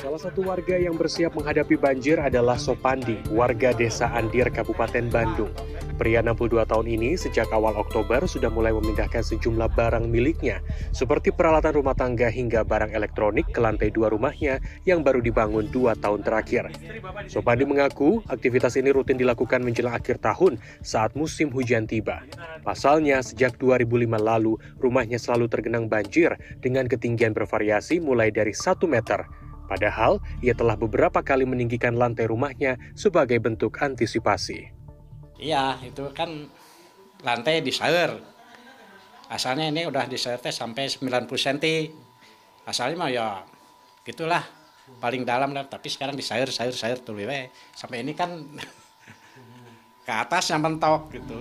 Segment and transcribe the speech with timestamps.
[0.00, 5.52] Salah satu warga yang bersiap menghadapi banjir adalah Sopandi, warga desa Andir, Kabupaten Bandung.
[6.00, 10.64] Pria 62 tahun ini sejak awal Oktober sudah mulai memindahkan sejumlah barang miliknya,
[10.96, 15.92] seperti peralatan rumah tangga hingga barang elektronik ke lantai dua rumahnya yang baru dibangun dua
[16.00, 16.72] tahun terakhir.
[17.28, 22.24] Sopandi mengaku aktivitas ini rutin dilakukan menjelang akhir tahun saat musim hujan tiba.
[22.64, 26.32] Pasalnya, sejak 2005 lalu, rumahnya selalu tergenang banjir
[26.64, 29.28] dengan ketinggian bervariasi mulai dari 1 meter.
[29.68, 34.79] Padahal, ia telah beberapa kali meninggikan lantai rumahnya sebagai bentuk antisipasi.
[35.40, 36.28] Iya, itu kan
[37.24, 38.20] lantai disaur.
[39.32, 41.56] Asalnya ini udah disaur teh sampai 90 cm.
[42.68, 43.26] Asalnya mah ya
[44.04, 44.44] gitulah
[45.00, 47.48] paling dalam lah, tapi sekarang disaur, sayur, sayur tuh we.
[47.72, 48.36] Sampai ini kan
[50.06, 51.40] ke atas yang mentok gitu.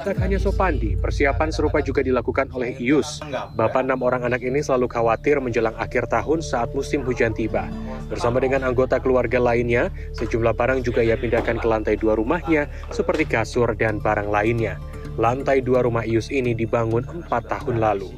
[0.00, 3.20] Tak hanya Sopandi, persiapan serupa juga dilakukan oleh Ius.
[3.54, 7.68] Bapak enam orang anak ini selalu khawatir menjelang akhir tahun saat musim hujan tiba.
[8.08, 13.28] Bersama dengan anggota keluarga lainnya, sejumlah barang juga ia pindahkan ke lantai dua rumahnya, seperti
[13.28, 14.80] kasur dan barang lainnya.
[15.20, 18.08] Lantai dua rumah Ius ini dibangun empat tahun lalu.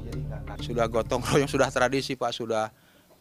[0.62, 2.70] Sudah gotong royong, sudah tradisi Pak, sudah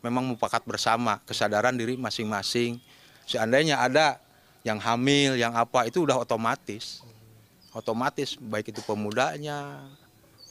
[0.06, 2.78] memang mufakat bersama, kesadaran diri masing-masing.
[3.26, 4.22] Seandainya ada
[4.62, 7.02] yang hamil, yang apa, itu udah otomatis
[7.72, 9.88] otomatis baik itu pemudanya,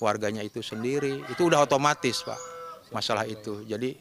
[0.01, 2.41] warganya itu sendiri, itu udah otomatis pak
[2.91, 3.63] masalah itu.
[3.67, 3.97] Jadi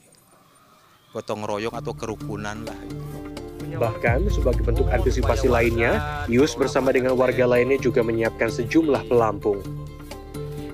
[1.12, 2.80] gotong royong atau kerukunan lah.
[2.86, 3.78] Itu.
[3.80, 9.62] Bahkan sebagai bentuk antisipasi lainnya, Yus bersama dengan warga lainnya juga menyiapkan sejumlah pelampung.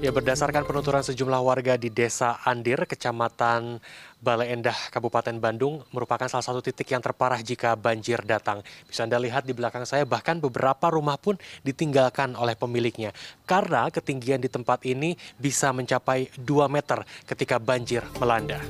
[0.06, 3.82] Ya berdasarkan penuturan sejumlah warga di Desa Andir, Kecamatan
[4.22, 8.62] Balai Endah, Kabupaten Bandung merupakan salah satu titik yang terparah jika banjir datang.
[8.86, 13.18] Bisa Anda lihat di belakang saya bahkan beberapa rumah pun ditinggalkan oleh pemiliknya.
[13.50, 18.62] Karena ketinggian di tempat ini bisa mencapai 2 meter ketika banjir melanda.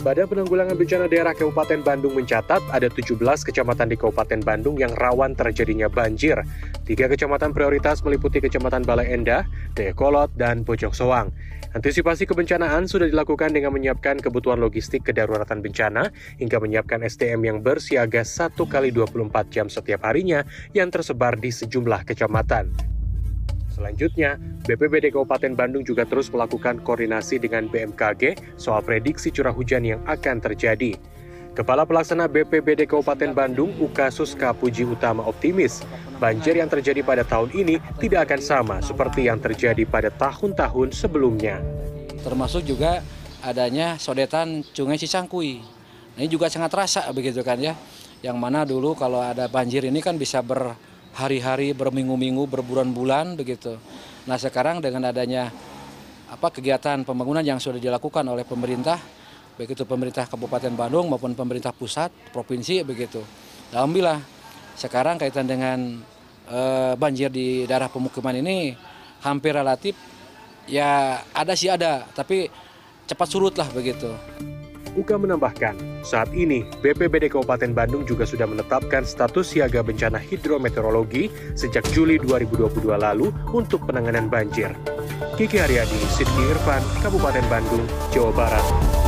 [0.00, 5.36] Badan Penanggulangan Bencana Daerah Kabupaten Bandung mencatat ada 17 kecamatan di Kabupaten Bandung yang rawan
[5.36, 6.40] terjadinya banjir.
[6.88, 9.44] Tiga kecamatan prioritas meliputi Kecamatan Balai Endah,
[9.76, 11.28] Dayakolot, dan Bojong Soang.
[11.76, 16.08] Antisipasi kebencanaan sudah dilakukan dengan menyiapkan kebutuhan logistik kedaruratan bencana
[16.40, 22.08] hingga menyiapkan SDM yang bersiaga 1 kali 24 jam setiap harinya yang tersebar di sejumlah
[22.08, 22.89] kecamatan.
[23.80, 24.36] Selanjutnya,
[24.68, 30.36] BPBD Kabupaten Bandung juga terus melakukan koordinasi dengan BMKG soal prediksi curah hujan yang akan
[30.36, 31.00] terjadi.
[31.56, 35.80] Kepala Pelaksana BPBD Kabupaten Bandung, Uka Suska Puji Utama optimis,
[36.20, 41.64] banjir yang terjadi pada tahun ini tidak akan sama seperti yang terjadi pada tahun-tahun sebelumnya.
[42.20, 43.00] Termasuk juga
[43.40, 45.64] adanya sodetan Sungai Cicangkui.
[46.20, 47.72] Ini juga sangat terasa begitu kan ya.
[48.20, 50.76] Yang mana dulu kalau ada banjir ini kan bisa ber
[51.14, 53.76] hari-hari berminggu-minggu berbulan-bulan begitu.
[54.26, 55.50] Nah sekarang dengan adanya
[56.30, 58.98] apa kegiatan pembangunan yang sudah dilakukan oleh pemerintah
[59.60, 63.20] baik itu pemerintah Kabupaten Bandung maupun pemerintah pusat provinsi begitu.
[63.76, 64.16] Alhamdulillah
[64.72, 66.00] sekarang kaitan dengan
[66.48, 66.60] e,
[66.96, 68.72] banjir di daerah pemukiman ini
[69.20, 69.92] hampir relatif
[70.64, 72.48] ya ada sih ada tapi
[73.04, 74.08] cepat surut lah begitu.
[75.00, 81.88] Uka menambahkan, saat ini BPBD Kabupaten Bandung juga sudah menetapkan status siaga bencana hidrometeorologi sejak
[81.96, 84.76] Juli 2022 lalu untuk penanganan banjir.
[85.40, 88.99] Kiki Haryadi, Sidki Irfan, Kabupaten Bandung, Jawa Barat.